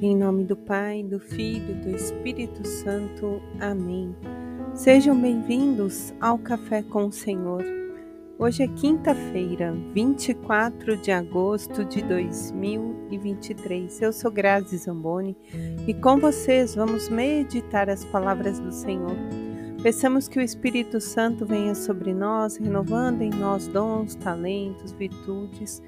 Em 0.00 0.16
nome 0.16 0.44
do 0.44 0.54
Pai, 0.56 1.02
do 1.02 1.18
Filho 1.18 1.72
e 1.72 1.74
do 1.74 1.90
Espírito 1.90 2.64
Santo. 2.64 3.42
Amém. 3.58 4.14
Sejam 4.72 5.20
bem-vindos 5.20 6.14
ao 6.20 6.38
Café 6.38 6.84
com 6.84 7.06
o 7.06 7.12
Senhor. 7.12 7.64
Hoje 8.38 8.62
é 8.62 8.68
quinta-feira, 8.68 9.74
24 9.92 10.96
de 10.98 11.10
agosto 11.10 11.84
de 11.84 12.00
2023. 12.02 14.00
Eu 14.00 14.12
sou 14.12 14.30
Grazi 14.30 14.76
Zamboni 14.76 15.36
e 15.84 15.92
com 15.92 16.16
vocês 16.18 16.76
vamos 16.76 17.08
meditar 17.08 17.90
as 17.90 18.04
palavras 18.04 18.60
do 18.60 18.70
Senhor. 18.70 19.16
Peçamos 19.82 20.26
que 20.26 20.40
o 20.40 20.42
Espírito 20.42 21.00
Santo 21.00 21.46
venha 21.46 21.72
sobre 21.72 22.12
nós, 22.12 22.56
renovando 22.56 23.22
em 23.22 23.30
nós 23.30 23.68
dons, 23.68 24.16
talentos, 24.16 24.90
virtudes, 24.90 25.80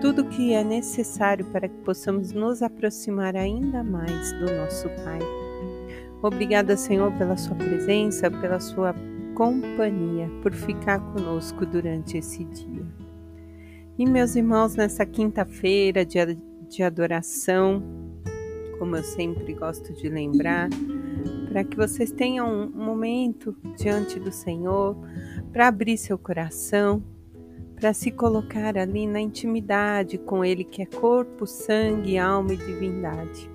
tudo 0.00 0.24
que 0.24 0.52
é 0.52 0.62
necessário 0.62 1.44
para 1.46 1.68
que 1.68 1.78
possamos 1.78 2.30
nos 2.30 2.62
aproximar 2.62 3.34
ainda 3.34 3.82
mais 3.82 4.32
do 4.34 4.46
nosso 4.54 4.88
Pai. 5.04 5.18
Obrigada, 6.22 6.76
Senhor, 6.76 7.12
pela 7.18 7.36
Sua 7.36 7.56
presença, 7.56 8.30
pela 8.30 8.60
Sua 8.60 8.94
companhia, 9.34 10.30
por 10.40 10.52
ficar 10.52 11.00
conosco 11.12 11.66
durante 11.66 12.18
esse 12.18 12.44
dia. 12.44 12.86
E 13.98 14.06
meus 14.06 14.36
irmãos, 14.36 14.76
nessa 14.76 15.04
quinta-feira 15.04 16.06
de 16.06 16.82
adoração, 16.82 17.82
como 18.78 18.96
eu 18.96 19.02
sempre 19.02 19.52
gosto 19.52 19.92
de 19.92 20.08
lembrar, 20.08 20.68
para 21.52 21.64
que 21.64 21.76
vocês 21.76 22.10
tenham 22.10 22.50
um 22.50 22.70
momento 22.70 23.54
diante 23.76 24.18
do 24.18 24.32
Senhor, 24.32 24.96
para 25.52 25.68
abrir 25.68 25.98
seu 25.98 26.16
coração, 26.16 27.04
para 27.76 27.92
se 27.92 28.10
colocar 28.10 28.78
ali 28.78 29.06
na 29.06 29.20
intimidade 29.20 30.16
com 30.16 30.42
Ele, 30.42 30.64
que 30.64 30.80
é 30.80 30.86
corpo, 30.86 31.46
sangue, 31.46 32.16
alma 32.16 32.54
e 32.54 32.56
divindade. 32.56 33.50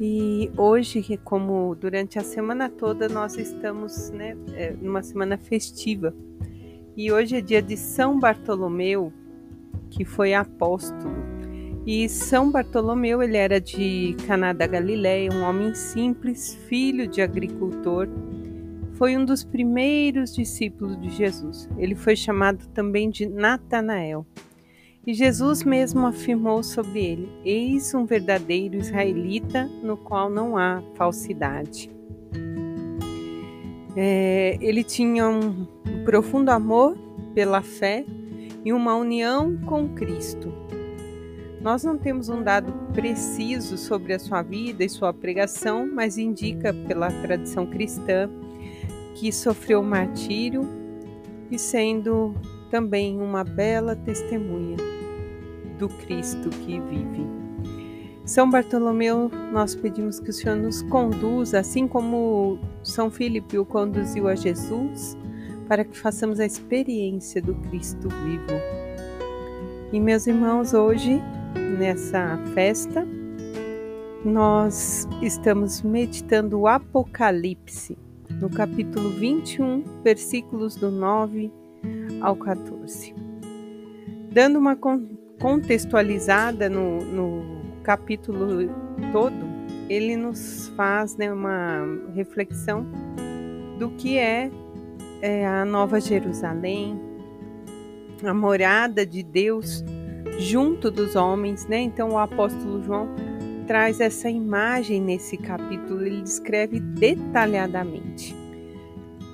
E 0.00 0.50
hoje, 0.56 1.16
como 1.22 1.76
durante 1.76 2.18
a 2.18 2.24
semana 2.24 2.68
toda, 2.68 3.08
nós 3.08 3.36
estamos 3.36 4.10
né, 4.10 4.36
é, 4.52 4.72
numa 4.72 5.02
semana 5.04 5.38
festiva. 5.38 6.12
E 6.96 7.12
hoje 7.12 7.36
é 7.36 7.40
dia 7.40 7.62
de 7.62 7.76
São 7.76 8.18
Bartolomeu, 8.18 9.12
que 9.90 10.04
foi 10.04 10.34
apóstolo. 10.34 11.37
E 11.90 12.06
São 12.06 12.50
Bartolomeu, 12.50 13.22
ele 13.22 13.38
era 13.38 13.58
de 13.58 14.14
Caná 14.26 14.52
da 14.52 14.66
Galileia, 14.66 15.32
um 15.32 15.42
homem 15.42 15.74
simples, 15.74 16.54
filho 16.68 17.08
de 17.08 17.22
agricultor. 17.22 18.06
Foi 18.92 19.16
um 19.16 19.24
dos 19.24 19.42
primeiros 19.42 20.34
discípulos 20.34 21.00
de 21.00 21.08
Jesus. 21.08 21.66
Ele 21.78 21.94
foi 21.94 22.14
chamado 22.14 22.68
também 22.74 23.08
de 23.08 23.24
Natanael. 23.24 24.26
E 25.06 25.14
Jesus 25.14 25.64
mesmo 25.64 26.04
afirmou 26.06 26.62
sobre 26.62 27.02
ele: 27.02 27.32
Eis 27.42 27.94
um 27.94 28.04
verdadeiro 28.04 28.76
israelita 28.76 29.64
no 29.82 29.96
qual 29.96 30.28
não 30.28 30.58
há 30.58 30.82
falsidade. 30.94 31.90
É, 33.96 34.58
ele 34.60 34.84
tinha 34.84 35.26
um 35.26 35.64
profundo 36.04 36.50
amor 36.50 36.98
pela 37.34 37.62
fé 37.62 38.04
e 38.62 38.74
uma 38.74 38.94
união 38.94 39.56
com 39.64 39.88
Cristo. 39.94 40.52
Nós 41.60 41.82
não 41.82 41.98
temos 41.98 42.28
um 42.28 42.42
dado 42.42 42.72
preciso 42.92 43.76
sobre 43.76 44.14
a 44.14 44.18
sua 44.18 44.42
vida 44.42 44.84
e 44.84 44.88
sua 44.88 45.12
pregação, 45.12 45.88
mas 45.92 46.16
indica 46.16 46.72
pela 46.72 47.10
tradição 47.10 47.66
cristã 47.66 48.30
que 49.14 49.32
sofreu 49.32 49.82
martírio 49.82 50.62
e 51.50 51.58
sendo 51.58 52.34
também 52.70 53.20
uma 53.20 53.42
bela 53.42 53.96
testemunha 53.96 54.76
do 55.78 55.88
Cristo 55.88 56.50
que 56.50 56.78
vive. 56.80 57.26
São 58.24 58.48
Bartolomeu, 58.48 59.30
nós 59.50 59.74
pedimos 59.74 60.20
que 60.20 60.30
o 60.30 60.32
Senhor 60.32 60.56
nos 60.56 60.82
conduza, 60.82 61.58
assim 61.58 61.88
como 61.88 62.58
São 62.82 63.10
Filipe 63.10 63.58
o 63.58 63.64
conduziu 63.64 64.28
a 64.28 64.34
Jesus, 64.34 65.16
para 65.66 65.82
que 65.82 65.98
façamos 65.98 66.38
a 66.38 66.44
experiência 66.44 67.40
do 67.40 67.54
Cristo 67.54 68.08
vivo. 68.08 68.52
E 69.92 69.98
meus 69.98 70.26
irmãos, 70.26 70.74
hoje 70.74 71.22
nessa 71.78 72.36
festa, 72.54 73.06
nós 74.24 75.08
estamos 75.22 75.80
meditando 75.80 76.58
o 76.58 76.66
Apocalipse, 76.66 77.96
no 78.40 78.50
capítulo 78.50 79.10
21, 79.10 79.84
versículos 80.02 80.74
do 80.74 80.90
9 80.90 81.52
ao 82.20 82.34
14. 82.34 83.14
Dando 84.32 84.58
uma 84.58 84.76
contextualizada 85.38 86.68
no, 86.68 87.00
no 87.04 87.62
capítulo 87.84 88.68
todo, 89.12 89.46
ele 89.88 90.16
nos 90.16 90.68
faz 90.76 91.16
né, 91.16 91.32
uma 91.32 91.84
reflexão 92.12 92.84
do 93.78 93.90
que 93.90 94.18
é, 94.18 94.50
é 95.22 95.46
a 95.46 95.64
Nova 95.64 96.00
Jerusalém, 96.00 97.00
a 98.24 98.34
morada 98.34 99.06
de 99.06 99.22
Deus 99.22 99.84
junto 100.38 100.90
dos 100.90 101.16
homens, 101.16 101.66
né? 101.66 101.80
Então 101.80 102.10
o 102.10 102.18
apóstolo 102.18 102.82
João 102.82 103.08
traz 103.66 104.00
essa 104.00 104.30
imagem 104.30 105.00
nesse 105.00 105.36
capítulo, 105.36 106.06
ele 106.06 106.22
descreve 106.22 106.80
detalhadamente. 106.80 108.34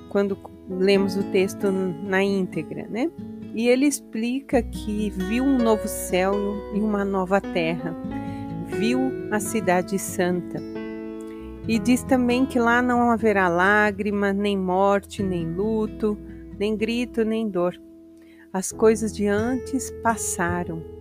Quando 0.09 0.37
lemos 0.69 1.15
o 1.15 1.23
texto 1.31 1.71
na 1.71 2.21
íntegra, 2.23 2.87
né? 2.89 3.09
E 3.53 3.69
ele 3.69 3.85
explica 3.85 4.61
que 4.61 5.09
viu 5.11 5.43
um 5.43 5.57
novo 5.57 5.87
céu 5.87 6.33
e 6.73 6.79
uma 6.79 7.05
nova 7.05 7.39
terra, 7.39 7.95
viu 8.67 8.99
a 9.31 9.39
cidade 9.39 9.97
santa. 9.97 10.61
E 11.67 11.79
diz 11.79 12.03
também 12.03 12.45
que 12.45 12.59
lá 12.59 12.81
não 12.81 13.09
haverá 13.09 13.47
lágrima, 13.47 14.33
nem 14.33 14.57
morte, 14.57 15.23
nem 15.23 15.49
luto, 15.49 16.17
nem 16.59 16.75
grito, 16.75 17.23
nem 17.23 17.47
dor. 17.47 17.79
As 18.51 18.71
coisas 18.71 19.15
de 19.15 19.27
antes 19.27 19.89
passaram 20.03 20.94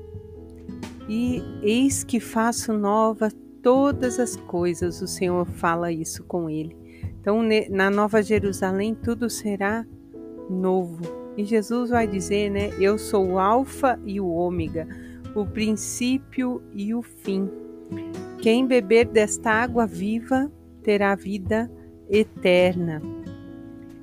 e 1.08 1.42
eis 1.62 2.04
que 2.04 2.20
faço 2.20 2.72
nova 2.72 3.30
todas 3.62 4.18
as 4.20 4.36
coisas. 4.36 5.00
O 5.00 5.06
Senhor 5.06 5.46
fala 5.46 5.90
isso 5.90 6.24
com 6.24 6.48
ele. 6.48 6.76
Então, 7.20 7.40
na 7.70 7.90
Nova 7.90 8.22
Jerusalém, 8.22 8.94
tudo 8.94 9.30
será 9.30 9.86
novo. 10.50 11.02
E 11.36 11.44
Jesus 11.44 11.90
vai 11.90 12.06
dizer, 12.06 12.50
né? 12.50 12.70
Eu 12.78 12.98
sou 12.98 13.26
o 13.26 13.38
Alfa 13.38 13.98
e 14.04 14.20
o 14.20 14.28
Ômega, 14.28 14.86
o 15.34 15.46
princípio 15.46 16.62
e 16.74 16.94
o 16.94 17.02
fim. 17.02 17.48
Quem 18.40 18.66
beber 18.66 19.06
desta 19.06 19.50
água 19.50 19.86
viva 19.86 20.52
terá 20.82 21.14
vida 21.14 21.70
eterna. 22.10 23.00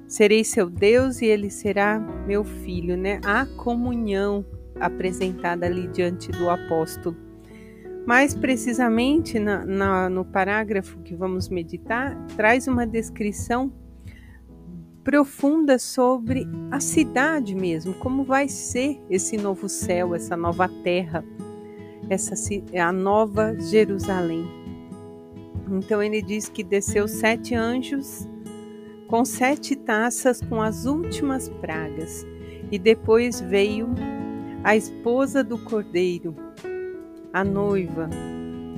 Serei 0.07 0.43
seu 0.43 0.69
Deus 0.69 1.21
e 1.21 1.25
ele 1.25 1.49
será 1.49 1.99
meu 2.27 2.43
filho, 2.43 2.97
né? 2.97 3.21
A 3.23 3.45
comunhão 3.45 4.43
apresentada 4.81 5.65
ali 5.65 5.87
diante 5.87 6.31
do 6.31 6.49
apóstolo. 6.49 7.15
Mais 8.05 8.33
precisamente, 8.33 9.37
na, 9.37 9.63
na, 9.65 10.09
no 10.09 10.25
parágrafo 10.25 10.99
que 10.99 11.15
vamos 11.15 11.49
meditar, 11.49 12.17
traz 12.35 12.67
uma 12.67 12.85
descrição 12.85 13.71
profunda 15.03 15.79
sobre 15.79 16.47
a 16.71 16.79
cidade 16.79 17.55
mesmo, 17.55 17.93
como 17.95 18.23
vai 18.23 18.47
ser 18.47 18.99
esse 19.09 19.37
novo 19.37 19.69
céu, 19.69 20.13
essa 20.13 20.35
nova 20.35 20.67
terra, 20.83 21.23
essa 22.09 22.33
a 22.79 22.91
nova 22.91 23.55
Jerusalém. 23.59 24.45
Então 25.71 26.03
ele 26.03 26.21
diz 26.21 26.49
que 26.49 26.63
desceu 26.63 27.07
sete 27.07 27.55
anjos 27.55 28.27
com 29.07 29.25
sete 29.25 29.75
taças 29.75 30.41
com 30.41 30.61
as 30.61 30.85
últimas 30.85 31.49
pragas, 31.49 32.25
e 32.71 32.79
depois 32.79 33.41
veio 33.41 33.89
a 34.63 34.75
esposa 34.75 35.43
do 35.43 35.57
cordeiro, 35.57 36.35
a 37.33 37.43
noiva, 37.43 38.09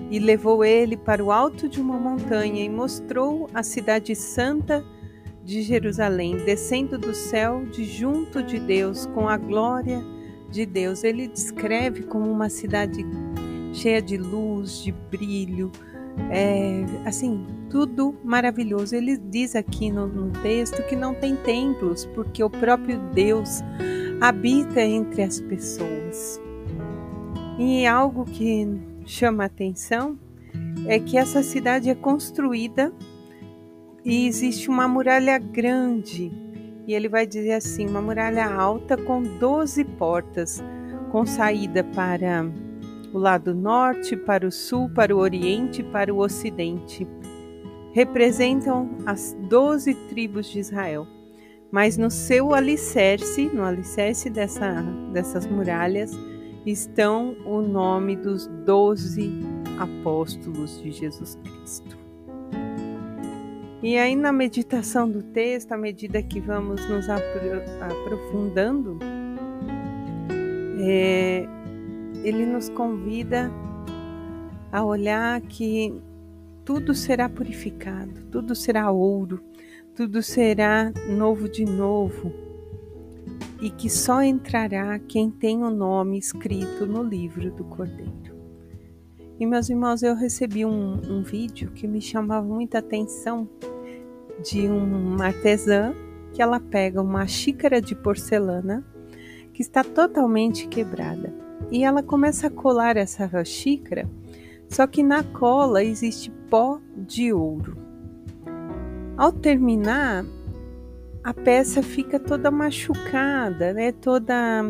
e 0.10 0.20
levou 0.20 0.64
ele 0.64 0.96
para 0.96 1.24
o 1.24 1.32
alto 1.32 1.68
de 1.68 1.82
uma 1.82 1.98
montanha 1.98 2.64
e 2.64 2.70
mostrou 2.70 3.50
a 3.54 3.64
cidade 3.64 4.16
santa 4.16 4.84
de 5.44 5.62
Jerusalém, 5.62 6.38
descendo 6.38 6.98
do 6.98 7.14
céu 7.14 7.66
de 7.66 7.84
junto 7.84 8.42
de 8.42 8.60
Deus 8.60 9.06
com 9.08 9.28
a 9.28 9.38
glória 9.38 10.02
de 10.50 10.66
Deus. 10.66 11.04
Ele 11.04 11.28
descreve 11.28 12.04
como 12.04 12.32
uma 12.32 12.48
cidade 12.48 13.06
cheia 13.74 14.02
de 14.02 14.18
luz, 14.18 14.84
de 14.84 14.92
brilho, 14.92 15.72
é, 16.30 16.86
assim, 17.06 17.46
tudo 17.70 18.16
maravilhoso. 18.24 18.96
Ele 18.96 19.18
diz 19.18 19.56
aqui 19.56 19.92
no, 19.92 20.08
no 20.08 20.32
texto 20.42 20.84
que 20.84 20.96
não 20.96 21.14
tem 21.14 21.36
templos, 21.36 22.06
porque 22.14 22.44
o 22.44 22.50
próprio 22.50 23.00
Deus 23.14 23.62
habita 24.21 24.81
entre 24.81 25.24
as 25.24 25.39
pessoas. 25.39 26.42
E 27.57 27.86
algo 27.86 28.25
que 28.25 28.68
chama 29.06 29.45
atenção 29.45 30.18
é 30.88 31.00
que 31.00 31.18
essa 31.18 31.44
cidade 31.44 31.89
é 31.89 31.95
construída 31.95 32.92
e 34.04 34.27
existe 34.27 34.69
uma 34.69 34.88
muralha 34.88 35.38
grande. 35.38 36.31
E 36.86 36.94
ele 36.94 37.07
vai 37.07 37.25
dizer 37.25 37.54
assim: 37.54 37.88
uma 37.88 38.01
muralha 38.01 38.45
alta 38.45 38.98
com 38.98 39.21
12 39.21 39.83
portas, 39.86 40.63
com 41.12 41.25
saída 41.25 41.83
para 41.83 42.45
o 43.13 43.19
lado 43.19 43.54
norte, 43.54 44.18
para 44.18 44.48
o 44.48 44.51
sul, 44.51 44.89
para 44.89 45.15
o 45.15 45.19
oriente 45.19 45.83
para 45.83 46.13
o 46.13 46.18
ocidente. 46.18 47.07
Representam 47.94 48.89
as 49.06 49.38
doze 49.48 49.94
tribos 49.94 50.48
de 50.48 50.60
Israel. 50.60 51.07
Mas 51.74 51.98
no 51.98 52.12
seu 52.12 52.54
alicerce, 52.54 53.50
no 53.52 53.64
alicerce 53.64 54.30
dessa, 54.30 54.84
dessas 55.12 55.48
muralhas, 55.48 56.12
estão 56.68 57.36
o 57.48 57.64
nome 57.64 58.16
dos 58.16 58.46
doze 58.64 59.31
apóstolos 59.80 60.80
de 60.84 60.92
Jesus 60.92 61.36
Cristo. 61.44 61.98
E 63.81 63.98
aí, 63.98 64.16
na 64.16 64.31
meditação 64.31 65.10
do 65.10 65.24
texto, 65.24 65.72
à 65.72 65.78
medida 65.78 66.22
que 66.22 66.40
vamos 66.40 66.88
nos 66.88 67.08
aprofundando, 67.10 69.00
é, 70.80 71.48
ele 72.24 72.46
nos 72.46 72.70
convida 72.70 73.52
a 74.72 74.86
olhar 74.86 75.42
que 75.42 75.92
tudo 76.64 76.94
será 76.94 77.28
purificado, 77.28 78.25
tudo 78.31 78.54
será 78.54 78.92
ouro, 78.92 79.42
tudo 79.95 80.24
será 80.24 80.92
novo 81.07 81.48
de 81.48 81.63
novo, 81.66 82.34
e 83.62 83.69
que 83.69 83.90
só 83.90 84.24
entrará 84.24 84.98
quem 84.98 85.30
tem 85.30 85.63
o 85.63 85.69
nome 85.69 86.18
escrito 86.18 86.86
no 86.88 87.04
livro 87.04 87.51
do 87.51 87.63
Cordeiro. 87.63 88.34
E 89.40 89.45
meus 89.45 89.69
irmãos, 89.69 90.01
eu 90.01 90.16
recebi 90.16 90.66
um, 90.66 91.00
um 91.10 91.22
vídeo 91.22 91.72
que 91.72 91.88
me 91.88 92.01
chamava 92.01 92.45
muita 92.45 92.80
atenção 92.80 93.48
de 94.44 94.68
uma 94.68 95.25
artesã 95.25 95.94
que 96.34 96.42
ela 96.42 96.60
pega 96.60 97.01
uma 97.01 97.28
xícara 97.28 97.80
de 97.80 97.96
porcelana 97.96 98.84
que 99.54 99.62
está 99.62 99.84
totalmente 99.84 100.68
quebrada 100.68 101.31
e 101.72 101.84
ela 101.84 102.01
começa 102.01 102.48
a 102.48 102.51
colar 102.51 102.98
essa 102.98 103.30
xícara, 103.46 104.10
só 104.68 104.88
que 104.88 105.04
na 105.04 105.24
cola 105.24 105.84
existe 105.84 106.31
pó 106.50 106.80
de 106.98 107.31
ouro. 107.31 107.83
Ao 109.15 109.31
terminar, 109.31 110.25
a 111.24 111.33
peça 111.33 111.83
fica 111.83 112.19
toda 112.19 112.50
machucada, 112.50 113.71
né? 113.71 113.92
Toda 113.92 114.63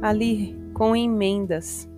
ali 0.00 0.56
com 0.72 0.96
emendas. 0.96 1.88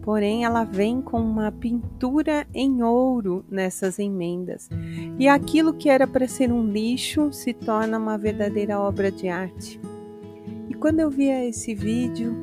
Porém, 0.00 0.44
ela 0.44 0.64
vem 0.64 1.02
com 1.02 1.20
uma 1.20 1.52
pintura 1.52 2.46
em 2.54 2.82
ouro 2.82 3.44
nessas 3.50 3.98
emendas. 3.98 4.70
E 5.18 5.28
aquilo 5.28 5.74
que 5.74 5.88
era 5.88 6.06
para 6.06 6.26
ser 6.26 6.50
um 6.50 6.66
lixo 6.66 7.32
se 7.32 7.52
torna 7.52 7.98
uma 7.98 8.16
verdadeira 8.16 8.78
obra 8.78 9.10
de 9.10 9.28
arte. 9.28 9.80
E 10.70 10.74
quando 10.74 11.00
eu 11.00 11.10
via 11.10 11.44
esse 11.44 11.74
vídeo, 11.74 12.34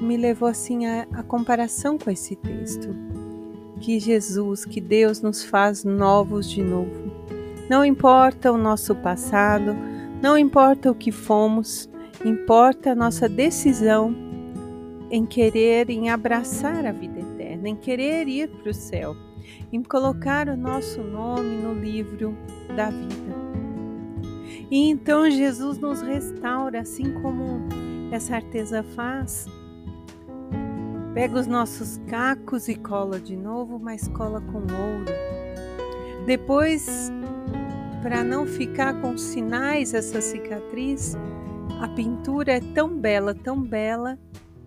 me 0.00 0.16
levou 0.16 0.48
assim 0.48 0.86
a, 0.86 1.06
a 1.12 1.22
comparação 1.22 1.98
com 1.98 2.10
esse 2.10 2.36
texto. 2.36 2.88
Que 3.80 4.00
Jesus, 4.00 4.64
que 4.64 4.80
Deus 4.80 5.20
nos 5.20 5.44
faz 5.44 5.84
novos 5.84 6.48
de 6.48 6.62
novo 6.62 7.18
não 7.68 7.84
importa 7.84 8.50
o 8.50 8.56
nosso 8.56 8.94
passado, 8.96 9.76
não 10.22 10.38
importa 10.38 10.90
o 10.90 10.94
que 10.94 11.12
fomos, 11.12 11.88
importa 12.24 12.92
a 12.92 12.94
nossa 12.94 13.28
decisão 13.28 14.14
em 15.10 15.24
querer, 15.24 15.90
em 15.90 16.10
abraçar 16.10 16.84
a 16.86 16.92
vida 16.92 17.20
eterna, 17.20 17.68
em 17.68 17.76
querer 17.76 18.26
ir 18.26 18.48
para 18.48 18.70
o 18.70 18.74
céu, 18.74 19.14
em 19.72 19.82
colocar 19.82 20.48
o 20.48 20.56
nosso 20.56 21.02
nome 21.02 21.56
no 21.56 21.74
livro 21.74 22.36
da 22.74 22.90
vida. 22.90 23.38
E 24.70 24.90
então 24.90 25.30
Jesus 25.30 25.78
nos 25.78 26.00
restaura, 26.02 26.80
assim 26.80 27.12
como 27.22 27.60
essa 28.10 28.36
artesã 28.36 28.82
faz. 28.82 29.46
Pega 31.14 31.38
os 31.38 31.46
nossos 31.46 31.98
cacos 32.06 32.68
e 32.68 32.74
cola 32.74 33.18
de 33.18 33.36
novo, 33.36 33.78
mas 33.78 34.06
cola 34.08 34.40
com 34.40 34.58
ouro. 34.58 35.06
Depois 36.26 37.10
para 38.02 38.22
não 38.22 38.46
ficar 38.46 39.00
com 39.00 39.16
sinais 39.16 39.94
essa 39.94 40.20
cicatriz, 40.20 41.16
a 41.80 41.88
pintura 41.88 42.52
é 42.52 42.60
tão 42.60 42.96
bela, 42.96 43.34
tão 43.34 43.60
bela, 43.60 44.18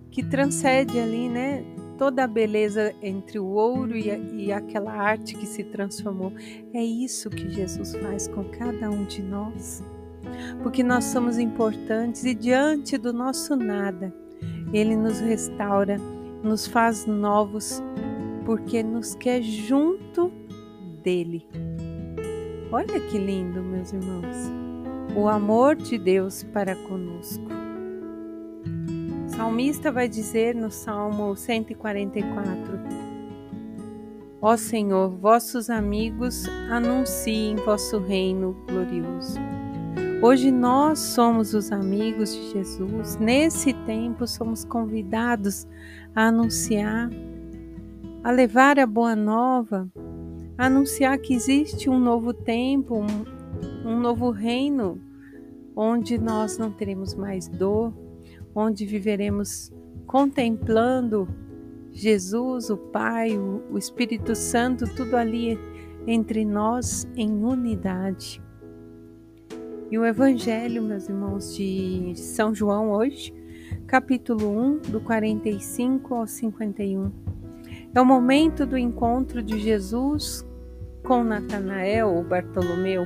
que 0.09 0.23
transcende 0.23 0.99
ali, 0.99 1.29
né? 1.29 1.63
Toda 1.97 2.23
a 2.23 2.27
beleza 2.27 2.93
entre 3.01 3.39
o 3.39 3.45
ouro 3.45 3.95
e, 3.95 4.11
a, 4.11 4.17
e 4.17 4.51
aquela 4.51 4.91
arte 4.91 5.35
que 5.35 5.45
se 5.45 5.63
transformou. 5.63 6.33
É 6.73 6.83
isso 6.83 7.29
que 7.29 7.49
Jesus 7.49 7.95
faz 7.95 8.27
com 8.27 8.43
cada 8.45 8.89
um 8.89 9.05
de 9.05 9.21
nós. 9.21 9.83
Porque 10.61 10.83
nós 10.83 11.05
somos 11.05 11.37
importantes 11.37 12.25
e 12.25 12.33
diante 12.33 12.97
do 12.97 13.13
nosso 13.13 13.55
nada, 13.55 14.13
Ele 14.73 14.95
nos 14.95 15.19
restaura, 15.19 15.97
nos 16.43 16.67
faz 16.67 17.05
novos, 17.05 17.81
porque 18.45 18.83
nos 18.83 19.15
quer 19.15 19.41
junto 19.41 20.31
dele. 21.03 21.47
Olha 22.73 23.01
que 23.01 23.17
lindo, 23.17 23.61
meus 23.61 23.91
irmãos, 23.91 24.49
o 25.13 25.27
amor 25.27 25.75
de 25.75 25.97
Deus 25.97 26.41
para 26.53 26.73
conosco. 26.73 27.43
O 29.25 29.29
salmista 29.29 29.91
vai 29.91 30.07
dizer 30.07 30.55
no 30.55 30.71
Salmo 30.71 31.35
144: 31.35 32.79
Ó 34.41 34.55
Senhor, 34.55 35.09
vossos 35.09 35.69
amigos 35.69 36.47
anunciem 36.69 37.57
vosso 37.57 37.99
reino 37.99 38.55
glorioso. 38.65 39.37
Hoje 40.21 40.49
nós 40.49 40.99
somos 40.99 41.53
os 41.53 41.73
amigos 41.73 42.33
de 42.33 42.51
Jesus. 42.51 43.17
Nesse 43.17 43.73
tempo 43.85 44.25
somos 44.25 44.63
convidados 44.63 45.67
a 46.15 46.27
anunciar, 46.27 47.09
a 48.23 48.31
levar 48.31 48.79
a 48.79 48.87
boa 48.87 49.13
nova 49.13 49.91
anunciar 50.65 51.17
que 51.17 51.33
existe 51.33 51.89
um 51.89 51.99
novo 51.99 52.31
tempo, 52.33 52.95
um, 52.95 53.89
um 53.89 53.99
novo 53.99 54.29
reino, 54.29 55.01
onde 55.75 56.19
nós 56.19 56.55
não 56.55 56.71
teremos 56.71 57.15
mais 57.15 57.47
dor, 57.47 57.91
onde 58.53 58.85
viveremos 58.85 59.73
contemplando 60.05 61.27
Jesus, 61.91 62.69
o 62.69 62.77
Pai, 62.77 63.35
o, 63.35 63.75
Espírito 63.75 64.35
Santo, 64.35 64.85
tudo 64.95 65.17
ali 65.17 65.59
entre 66.05 66.45
nós 66.45 67.07
em 67.15 67.43
unidade. 67.43 68.39
E 69.89 69.97
o 69.97 70.05
Evangelho, 70.05 70.83
meus 70.83 71.09
irmãos, 71.09 71.55
de 71.55 72.13
São 72.15 72.53
João 72.53 72.91
hoje, 72.91 73.33
capítulo 73.87 74.47
1, 74.47 74.91
do 74.91 75.01
45 75.01 76.13
ao 76.13 76.27
51. 76.27 77.11
É 77.95 77.99
o 77.99 78.05
momento 78.05 78.63
do 78.63 78.77
encontro 78.77 79.41
de 79.41 79.59
Jesus 79.59 80.45
com 81.03 81.23
Natanael 81.23 82.09
ou 82.09 82.23
Bartolomeu. 82.23 83.05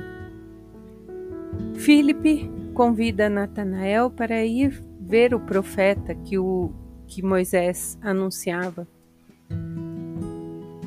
Filipe 1.74 2.50
convida 2.74 3.28
Natanael 3.28 4.10
para 4.10 4.44
ir 4.44 4.82
ver 5.00 5.34
o 5.34 5.40
profeta 5.40 6.14
que, 6.14 6.38
o, 6.38 6.70
que 7.06 7.22
Moisés 7.22 7.98
anunciava. 8.02 8.86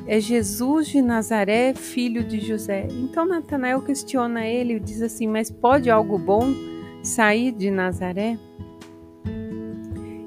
É 0.06 0.18
Jesus 0.18 0.88
de 0.88 1.00
Nazaré, 1.00 1.72
filho 1.72 2.24
de 2.24 2.40
José. 2.40 2.88
Então 2.90 3.24
Natanael 3.24 3.80
questiona 3.82 4.46
ele 4.46 4.74
e 4.74 4.80
diz 4.80 5.02
assim: 5.02 5.26
Mas 5.26 5.50
pode 5.50 5.88
algo 5.88 6.18
bom 6.18 6.52
sair 7.02 7.52
de 7.52 7.70
Nazaré? 7.70 8.36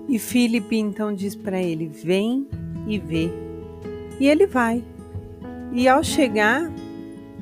E 0.08 0.18
Filipe 0.18 0.78
então 0.78 1.14
diz 1.14 1.36
para 1.36 1.62
ele: 1.62 1.88
Vem 1.88 2.48
e 2.88 2.98
vê. 2.98 3.30
E 4.20 4.28
ele 4.28 4.48
vai. 4.48 4.84
E 5.74 5.88
ao 5.88 6.04
chegar, 6.04 6.72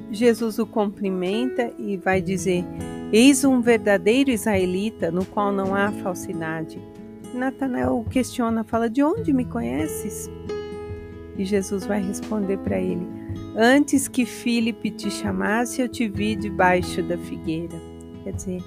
Jesus 0.09 0.57
o 0.57 0.65
cumprimenta 0.65 1.69
e 1.77 1.97
vai 1.97 2.21
dizer: 2.21 2.63
Eis 3.11 3.43
um 3.43 3.59
verdadeiro 3.59 4.31
israelita 4.31 5.11
no 5.11 5.25
qual 5.25 5.51
não 5.51 5.75
há 5.75 5.91
falsidade. 5.91 6.81
Natanael 7.33 7.99
o 7.99 8.05
questiona, 8.05 8.63
fala: 8.63 8.89
De 8.89 9.03
onde 9.03 9.33
me 9.33 9.43
conheces? 9.43 10.31
E 11.37 11.43
Jesus 11.43 11.85
vai 11.85 12.01
responder 12.01 12.57
para 12.59 12.79
ele: 12.79 13.05
Antes 13.53 14.07
que 14.07 14.25
Filipe 14.25 14.91
te 14.91 15.11
chamasse, 15.11 15.81
eu 15.81 15.89
te 15.89 16.07
vi 16.07 16.33
debaixo 16.33 17.03
da 17.03 17.17
figueira. 17.17 17.77
Quer 18.23 18.31
dizer, 18.31 18.63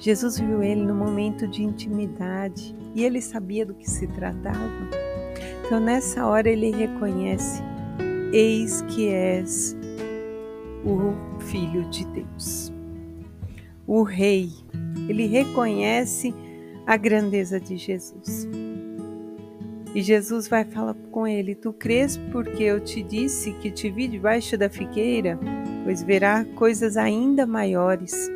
Jesus 0.00 0.38
viu 0.38 0.62
ele 0.62 0.82
no 0.82 0.94
momento 0.94 1.46
de 1.46 1.62
intimidade 1.62 2.74
e 2.94 3.04
ele 3.04 3.20
sabia 3.20 3.66
do 3.66 3.74
que 3.74 3.88
se 3.88 4.06
tratava. 4.06 4.88
Então, 5.66 5.78
nessa 5.78 6.26
hora, 6.26 6.48
ele 6.48 6.70
reconhece 6.70 7.62
Eis 8.36 8.82
que 8.82 9.10
és 9.10 9.76
o 10.84 11.38
Filho 11.38 11.88
de 11.88 12.04
Deus. 12.06 12.72
O 13.86 14.02
Rei, 14.02 14.50
ele 15.08 15.26
reconhece 15.26 16.34
a 16.84 16.96
grandeza 16.96 17.60
de 17.60 17.76
Jesus. 17.76 18.48
E 19.94 20.02
Jesus 20.02 20.48
vai 20.48 20.64
falar 20.64 20.96
com 21.12 21.28
ele: 21.28 21.54
Tu 21.54 21.72
crês 21.74 22.16
porque 22.32 22.64
eu 22.64 22.80
te 22.80 23.04
disse 23.04 23.52
que 23.52 23.70
te 23.70 23.88
vi 23.88 24.08
debaixo 24.08 24.58
da 24.58 24.68
figueira? 24.68 25.38
Pois 25.84 26.02
verá 26.02 26.44
coisas 26.56 26.96
ainda 26.96 27.46
maiores. 27.46 28.28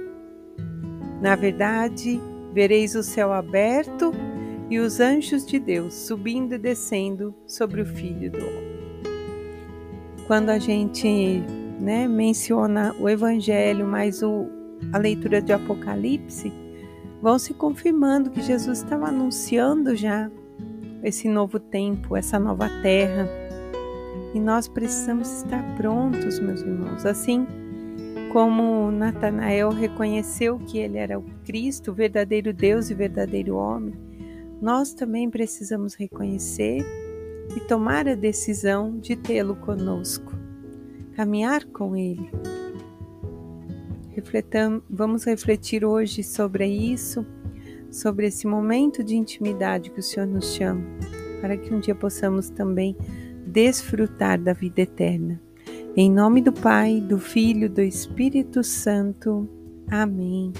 Na 1.20 1.34
verdade, 1.34 2.20
vereis 2.54 2.94
o 2.94 3.02
céu 3.02 3.32
aberto 3.32 4.12
e 4.70 4.78
os 4.78 5.00
anjos 5.00 5.44
de 5.44 5.58
Deus 5.58 5.92
subindo 5.92 6.54
e 6.54 6.58
descendo 6.58 7.34
sobre 7.48 7.80
o 7.80 7.86
Filho 7.86 8.30
do 8.30 8.38
Homem. 8.38 8.77
Quando 10.28 10.50
a 10.50 10.58
gente 10.58 11.42
né, 11.80 12.06
menciona 12.06 12.94
o 13.00 13.08
Evangelho, 13.08 13.86
mais 13.86 14.22
o, 14.22 14.46
a 14.92 14.98
leitura 14.98 15.40
de 15.40 15.54
Apocalipse, 15.54 16.52
vão 17.22 17.38
se 17.38 17.54
confirmando 17.54 18.28
que 18.28 18.42
Jesus 18.42 18.82
estava 18.82 19.06
anunciando 19.08 19.96
já 19.96 20.30
esse 21.02 21.30
novo 21.30 21.58
tempo, 21.58 22.14
essa 22.14 22.38
nova 22.38 22.68
terra. 22.82 23.26
E 24.34 24.38
nós 24.38 24.68
precisamos 24.68 25.32
estar 25.44 25.62
prontos, 25.78 26.38
meus 26.40 26.60
irmãos. 26.60 27.06
Assim 27.06 27.46
como 28.30 28.90
Natanael 28.90 29.70
reconheceu 29.70 30.58
que 30.58 30.76
ele 30.76 30.98
era 30.98 31.18
o 31.18 31.24
Cristo, 31.46 31.90
o 31.90 31.94
verdadeiro 31.94 32.52
Deus 32.52 32.90
e 32.90 32.94
verdadeiro 32.94 33.56
homem, 33.56 33.94
nós 34.60 34.92
também 34.92 35.30
precisamos 35.30 35.94
reconhecer 35.94 36.84
e 37.56 37.60
tomar 37.60 38.08
a 38.08 38.14
decisão 38.14 38.98
de 38.98 39.16
tê-lo 39.16 39.56
conosco, 39.56 40.32
caminhar 41.14 41.64
com 41.66 41.96
ele. 41.96 42.30
Refletam, 44.10 44.82
vamos 44.88 45.24
refletir 45.24 45.84
hoje 45.84 46.22
sobre 46.22 46.66
isso, 46.66 47.24
sobre 47.90 48.26
esse 48.26 48.46
momento 48.46 49.02
de 49.02 49.16
intimidade 49.16 49.90
que 49.90 50.00
o 50.00 50.02
Senhor 50.02 50.26
nos 50.26 50.54
chama, 50.54 50.82
para 51.40 51.56
que 51.56 51.72
um 51.72 51.80
dia 51.80 51.94
possamos 51.94 52.50
também 52.50 52.96
desfrutar 53.46 54.40
da 54.40 54.52
vida 54.52 54.82
eterna. 54.82 55.40
Em 55.96 56.10
nome 56.10 56.40
do 56.40 56.52
Pai, 56.52 57.00
do 57.00 57.18
Filho, 57.18 57.68
do 57.68 57.80
Espírito 57.80 58.62
Santo. 58.62 59.48
Amém. 59.90 60.52